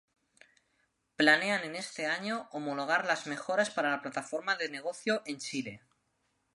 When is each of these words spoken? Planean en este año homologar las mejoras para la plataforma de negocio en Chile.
Planean 1.15 1.63
en 1.63 1.75
este 1.75 2.07
año 2.07 2.49
homologar 2.53 3.05
las 3.05 3.27
mejoras 3.27 3.69
para 3.69 3.91
la 3.91 4.01
plataforma 4.01 4.55
de 4.55 4.67
negocio 4.67 5.21
en 5.27 5.37
Chile. 5.37 5.83